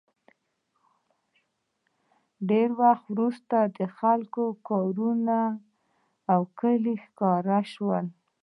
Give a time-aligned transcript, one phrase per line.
[2.49, 5.39] ډېر وخت وروسته د خلکو کورونه
[6.33, 8.05] او کلي ښکاره شول